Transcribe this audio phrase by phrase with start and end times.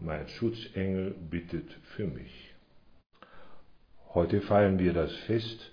[0.00, 2.54] mein Schutzengel bittet für mich.
[4.14, 5.72] Heute feiern wir das Fest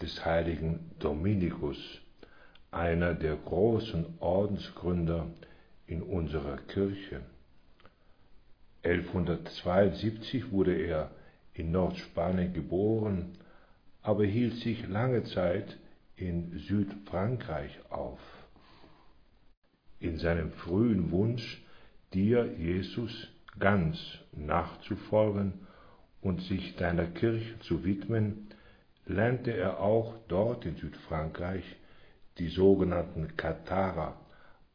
[0.00, 1.78] des heiligen Dominikus,
[2.70, 5.26] einer der großen Ordensgründer
[5.86, 7.20] in unserer Kirche.
[8.82, 11.10] 1172 wurde er
[11.54, 13.36] in Nordspanien geboren,
[14.02, 15.76] aber hielt sich lange Zeit
[16.16, 18.20] in Südfrankreich auf.
[20.00, 21.62] In seinem frühen Wunsch,
[22.12, 23.28] dir, Jesus,
[23.58, 23.98] ganz
[24.32, 25.54] nachzufolgen
[26.20, 28.48] und sich deiner Kirche zu widmen,
[29.06, 31.64] lernte er auch dort in Südfrankreich
[32.38, 34.16] die sogenannten Katharer,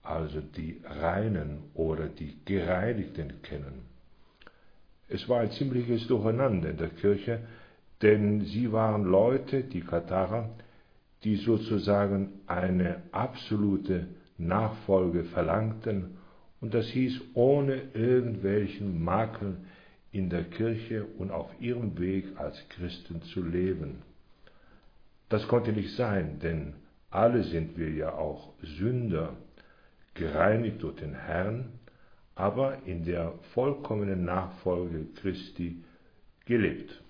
[0.03, 3.85] also die Reinen oder die Gereinigten kennen.
[5.09, 7.39] Es war ein ziemliches Durcheinander in der Kirche,
[8.01, 10.49] denn sie waren Leute, die Katharer,
[11.23, 16.17] die sozusagen eine absolute Nachfolge verlangten
[16.61, 19.57] und das hieß, ohne irgendwelchen Makel
[20.11, 24.01] in der Kirche und auf ihrem Weg als Christen zu leben.
[25.29, 26.73] Das konnte nicht sein, denn
[27.09, 29.33] alle sind wir ja auch Sünder,
[30.13, 31.73] gereinigt durch den Herrn,
[32.35, 35.83] aber in der vollkommenen Nachfolge Christi
[36.45, 37.01] gelebt.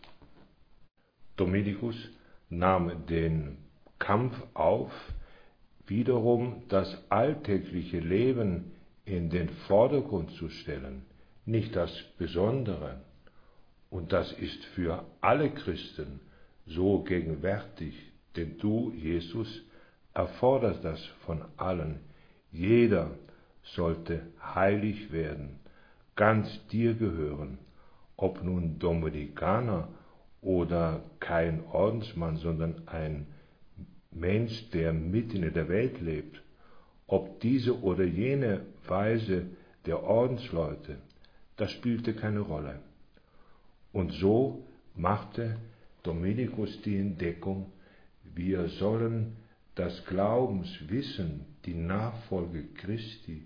[1.38, 1.96] Dominikus
[2.50, 3.58] nahm den
[4.00, 4.92] Kampf auf,
[5.86, 8.72] wiederum das alltägliche Leben
[9.08, 11.04] in den Vordergrund zu stellen,
[11.46, 13.00] nicht das Besondere.
[13.90, 16.20] Und das ist für alle Christen
[16.66, 17.96] so gegenwärtig,
[18.36, 19.64] denn du, Jesus,
[20.14, 22.02] erforderst das von allen.
[22.52, 23.12] Jeder
[23.64, 25.60] sollte heilig werden,
[26.18, 27.60] ganz dir gehören,
[28.18, 29.88] ob nun Dominikaner
[30.42, 33.28] oder kein Ordensmann, sondern ein
[34.12, 36.42] Mensch, der mitten in der Welt lebt,
[37.08, 39.48] ob diese oder jene Weise
[39.86, 40.98] der Ordensleute,
[41.56, 42.80] das spielte keine Rolle.
[43.94, 45.58] Und so machte
[46.04, 47.72] Dominikus die Entdeckung,
[48.36, 49.38] wir sollen
[49.76, 53.46] das Glaubenswissen, die Nachfolge Christi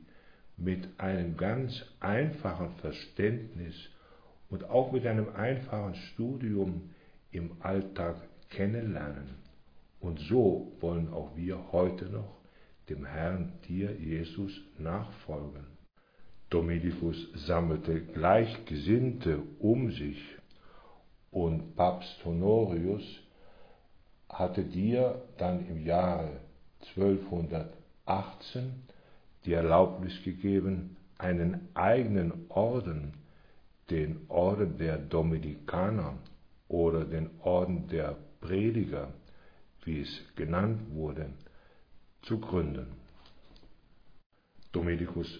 [0.58, 3.76] mit einem ganz einfachen Verständnis
[4.50, 6.90] und auch mit einem einfachen Studium
[7.32, 8.18] im Alltag
[8.50, 9.36] kennenlernen.
[10.00, 12.41] Und so wollen auch wir heute noch
[12.92, 15.66] dem Herrn, dir, Jesus, nachfolgen.
[16.50, 20.22] Dominikus sammelte Gleichgesinnte um sich
[21.32, 23.04] und Papst Honorius
[24.28, 26.42] hatte dir dann im Jahre
[26.98, 28.74] 1218
[29.46, 33.14] die Erlaubnis gegeben, einen eigenen Orden,
[33.90, 36.18] den Orden der Dominikaner
[36.68, 39.14] oder den Orden der Prediger,
[39.86, 41.30] wie es genannt wurde,
[42.22, 42.88] zu gründen.
[44.72, 45.40] Dominikus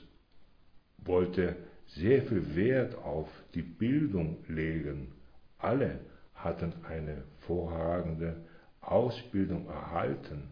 [0.98, 1.56] wollte
[1.88, 5.12] sehr viel Wert auf die Bildung legen.
[5.58, 6.00] Alle
[6.36, 8.36] hatten eine vorragende
[8.82, 10.50] Ausbildung erhalten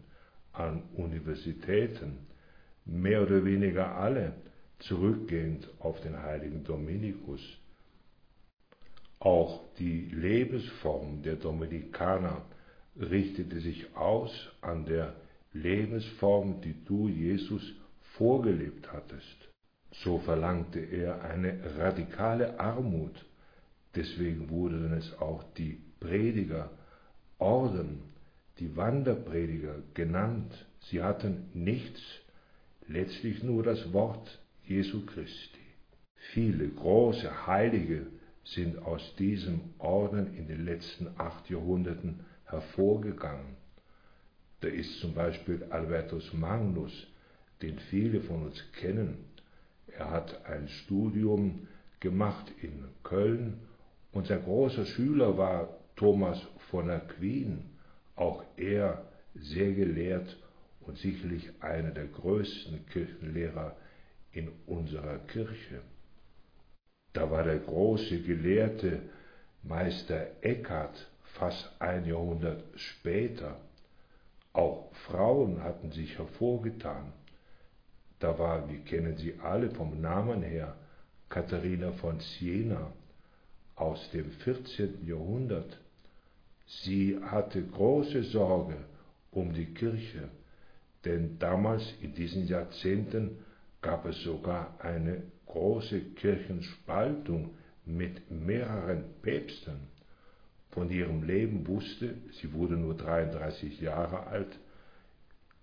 [0.52, 2.26] an Universitäten,
[2.84, 4.34] mehr oder weniger alle
[4.78, 7.40] zurückgehend auf den heiligen Dominikus.
[9.18, 12.42] Auch die Lebensform der Dominikaner
[12.98, 15.14] richtete sich aus an der
[15.52, 17.62] Lebensform, die du, Jesus,
[18.16, 19.48] vorgelebt hattest.
[19.92, 23.24] So verlangte er eine radikale Armut.
[23.94, 26.70] Deswegen wurden es auch die Prediger,
[27.38, 28.02] Orden,
[28.58, 30.52] die Wanderprediger genannt.
[30.90, 32.00] Sie hatten nichts,
[32.86, 35.58] letztlich nur das Wort Jesu Christi.
[36.32, 38.06] Viele große Heilige
[38.44, 43.56] sind aus diesem Orden in den letzten acht Jahrhunderten hervorgegangen.
[44.60, 47.06] Da ist zum Beispiel Albertus Magnus,
[47.62, 49.24] den viele von uns kennen.
[49.86, 51.66] Er hat ein Studium
[51.98, 53.60] gemacht in Köln
[54.12, 56.40] und sein großer Schüler war Thomas
[56.70, 57.64] von Aquin,
[58.16, 59.04] auch er
[59.34, 60.36] sehr gelehrt
[60.80, 63.76] und sicherlich einer der größten Kirchenlehrer
[64.32, 65.82] in unserer Kirche.
[67.12, 69.00] Da war der große Gelehrte
[69.62, 73.60] Meister Eckhart fast ein Jahrhundert später
[74.52, 77.12] auch Frauen hatten sich hervorgetan.
[78.18, 80.76] Da war, wir kennen sie alle vom Namen her,
[81.28, 82.92] Katharina von Siena,
[83.76, 85.06] aus dem 14.
[85.06, 85.78] Jahrhundert.
[86.66, 88.76] Sie hatte große Sorge
[89.30, 90.28] um die Kirche,
[91.04, 93.38] denn damals in diesen Jahrzehnten
[93.80, 97.54] gab es sogar eine große Kirchenspaltung
[97.86, 99.88] mit mehreren Päpsten.
[100.72, 104.58] Von ihrem Leben wusste, sie wurde nur 33 Jahre alt,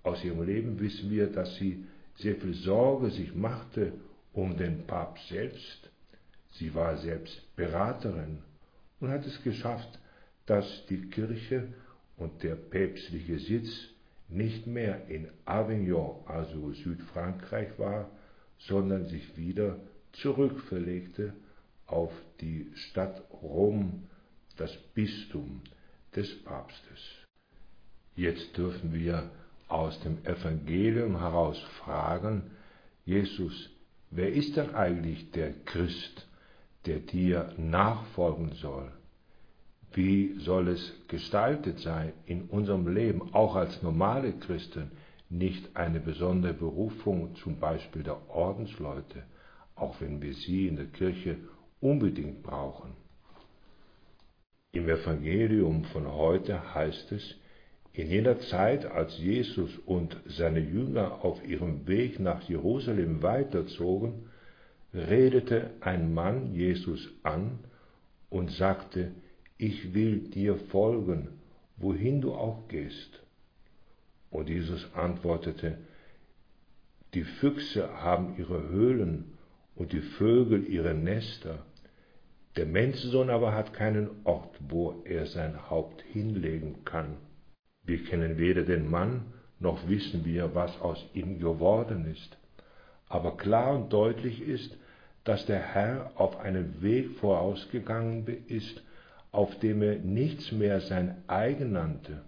[0.03, 3.93] aus ihrem Leben wissen wir, dass sie sehr viel Sorge sich machte
[4.33, 5.89] um den Papst selbst.
[6.53, 8.39] Sie war selbst Beraterin
[8.99, 9.99] und hat es geschafft,
[10.45, 11.67] dass die Kirche
[12.17, 13.69] und der päpstliche Sitz
[14.29, 18.09] nicht mehr in Avignon, also Südfrankreich war,
[18.59, 19.77] sondern sich wieder
[20.13, 21.33] zurückverlegte
[21.85, 22.11] auf
[22.41, 24.03] die Stadt Rom,
[24.57, 25.61] das Bistum
[26.15, 26.99] des Papstes.
[28.15, 29.29] Jetzt dürfen wir
[29.67, 32.43] aus dem Evangelium heraus fragen,
[33.05, 33.69] Jesus,
[34.11, 36.27] wer ist denn eigentlich der Christ,
[36.85, 38.91] der dir nachfolgen soll?
[39.93, 44.91] Wie soll es gestaltet sein in unserem Leben, auch als normale Christen,
[45.29, 49.23] nicht eine besondere Berufung, zum Beispiel der Ordensleute,
[49.75, 51.37] auch wenn wir sie in der Kirche
[51.79, 53.06] unbedingt brauchen?
[54.71, 57.35] Im Evangelium von heute heißt es,
[57.93, 64.29] in jener Zeit, als Jesus und seine Jünger auf ihrem Weg nach Jerusalem weiterzogen,
[64.93, 67.59] redete ein Mann Jesus an
[68.29, 69.13] und sagte,
[69.57, 71.39] ich will dir folgen,
[71.77, 73.23] wohin du auch gehst.
[74.29, 75.79] Und Jesus antwortete,
[77.13, 79.37] die Füchse haben ihre Höhlen
[79.75, 81.65] und die Vögel ihre Nester.
[82.57, 87.17] Der Menschensohn aber hat keinen Ort, wo er sein Haupt hinlegen kann.
[87.83, 89.27] Wir kennen weder den Mann,
[89.59, 92.35] noch wissen wir, was aus ihm geworden ist.
[93.09, 94.75] Aber klar und deutlich ist,
[95.23, 98.81] dass der Herr auf einen Weg vorausgegangen ist,
[99.31, 102.23] auf dem er nichts mehr sein eigen nannte.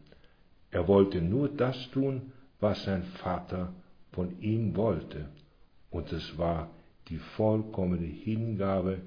[0.69, 3.73] Er wollte nur das tun, was sein Vater
[4.11, 5.25] von ihm wollte,
[5.89, 6.69] und es war
[7.07, 8.99] die vollkommene Hingabe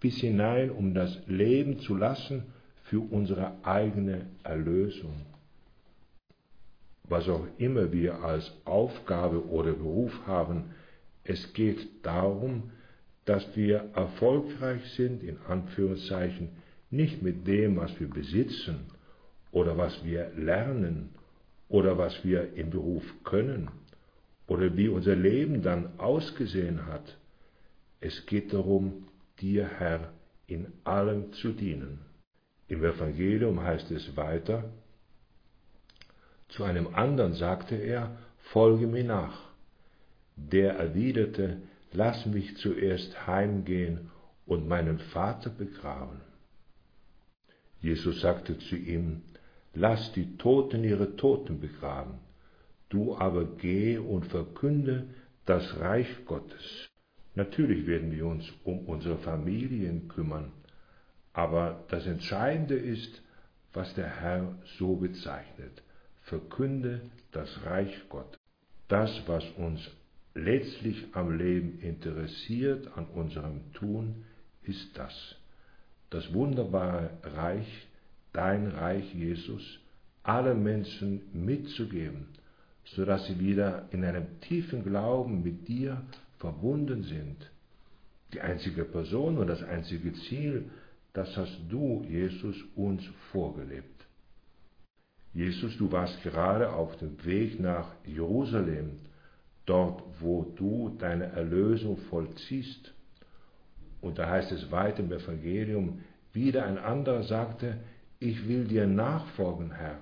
[0.00, 2.44] bis hinein, um das Leben zu lassen
[2.84, 5.14] für unsere eigene Erlösung
[7.08, 10.74] was auch immer wir als Aufgabe oder Beruf haben,
[11.24, 12.70] es geht darum,
[13.24, 16.50] dass wir erfolgreich sind, in Anführungszeichen,
[16.90, 18.86] nicht mit dem, was wir besitzen
[19.52, 21.10] oder was wir lernen
[21.68, 23.70] oder was wir im Beruf können
[24.46, 27.18] oder wie unser Leben dann ausgesehen hat.
[28.00, 29.04] Es geht darum,
[29.40, 30.12] dir Herr
[30.46, 32.00] in allem zu dienen.
[32.68, 34.64] Im Evangelium heißt es weiter,
[36.48, 38.16] zu einem anderen sagte er,
[38.52, 39.48] folge mir nach.
[40.36, 41.58] Der erwiderte,
[41.92, 44.10] lass mich zuerst heimgehen
[44.46, 46.20] und meinen Vater begraben.
[47.80, 49.22] Jesus sagte zu ihm,
[49.74, 52.18] lass die Toten ihre Toten begraben,
[52.88, 55.08] du aber geh und verkünde
[55.44, 56.88] das Reich Gottes.
[57.38, 60.50] Natürlich werden wir uns um unsere Familien kümmern,
[61.32, 63.22] aber das Entscheidende ist,
[63.72, 65.84] was der Herr so bezeichnet
[66.22, 67.00] verkünde
[67.30, 68.40] das Reich Gottes.
[68.88, 69.80] Das, was uns
[70.34, 74.24] letztlich am Leben interessiert, an unserem Tun,
[74.64, 75.36] ist das.
[76.10, 77.86] Das wunderbare Reich,
[78.32, 79.78] dein Reich Jesus,
[80.24, 82.26] alle Menschen mitzugeben,
[82.84, 86.02] sodass sie wieder in einem tiefen Glauben mit dir
[86.38, 87.50] verbunden sind.
[88.32, 90.70] Die einzige Person und das einzige Ziel,
[91.12, 93.02] das hast du, Jesus, uns
[93.32, 94.06] vorgelebt.
[95.32, 98.98] Jesus, du warst gerade auf dem Weg nach Jerusalem,
[99.66, 102.92] dort wo du deine Erlösung vollziehst.
[104.00, 106.00] Und da heißt es weiter im Evangelium,
[106.32, 107.78] wieder ein anderer sagte,
[108.20, 109.98] ich will dir nachfolgen, Herr.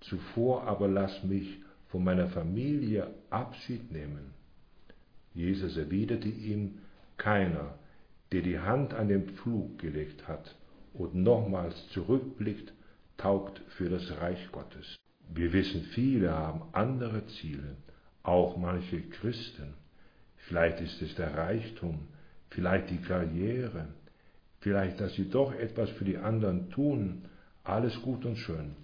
[0.00, 4.32] Zuvor aber lass mich von meiner Familie Abschied nehmen.
[5.34, 6.78] Jesus erwiderte ihm,
[7.16, 7.74] keiner,
[8.32, 10.54] der die Hand an den Pflug gelegt hat
[10.94, 12.72] und nochmals zurückblickt,
[13.16, 14.96] taugt für das Reich Gottes.
[15.32, 17.76] Wir wissen, viele haben andere Ziele,
[18.22, 19.74] auch manche Christen.
[20.36, 22.08] Vielleicht ist es der Reichtum,
[22.48, 23.88] vielleicht die Karriere,
[24.60, 27.22] vielleicht, dass sie doch etwas für die anderen tun,
[27.62, 28.74] alles gut und schön.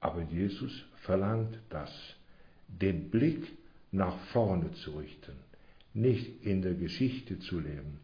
[0.00, 1.90] Aber Jesus verlangt das,
[2.68, 3.46] den Blick
[3.92, 5.32] nach vorne zu richten,
[5.94, 8.00] nicht in der Geschichte zu leben,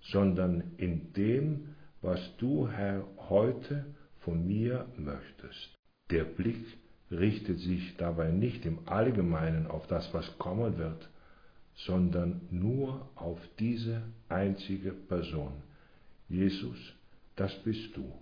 [0.00, 3.86] sondern in dem, was du, Herr, heute
[4.20, 5.74] von mir möchtest.
[6.10, 6.64] Der Blick
[7.10, 11.08] richtet sich dabei nicht im Allgemeinen auf das, was kommen wird,
[11.74, 15.52] sondern nur auf diese einzige Person.
[16.28, 16.94] Jesus,
[17.36, 18.12] das bist du.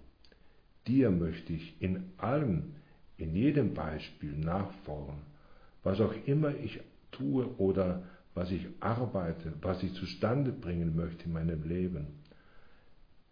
[0.87, 2.75] Dir möchte ich in allem,
[3.16, 5.21] in jedem Beispiel nachfolgen,
[5.83, 6.81] was auch immer ich
[7.12, 8.02] tue oder
[8.35, 12.07] was ich arbeite, was ich zustande bringen möchte in meinem Leben.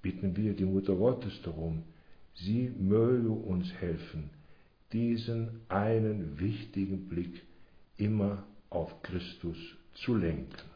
[0.03, 1.85] Bitten wir die Mutter Gottes darum,
[2.35, 4.31] sie möge uns helfen,
[4.93, 7.43] diesen einen wichtigen Blick
[7.97, 9.57] immer auf Christus
[9.95, 10.71] zu lenken.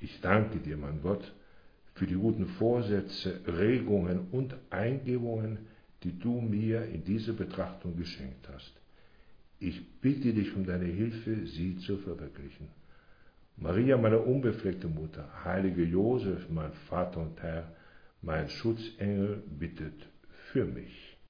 [0.00, 1.32] Ich danke dir, mein Gott,
[1.94, 5.58] für die guten Vorsätze, Regungen und Eingebungen,
[6.02, 8.72] die du mir in dieser Betrachtung geschenkt hast.
[9.66, 12.68] Ich bitte dich um deine Hilfe, sie zu verwirklichen.
[13.56, 17.72] Maria, meine unbefleckte Mutter, heilige Josef, mein Vater und Herr,
[18.20, 20.06] mein Schutzengel, bittet
[20.52, 21.03] für mich.